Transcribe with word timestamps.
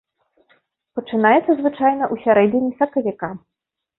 Пачынаецца 0.99 1.51
звычайна 1.59 2.05
ў 2.13 2.15
сярэдзіне 2.23 2.71
сакавіка. 2.79 3.29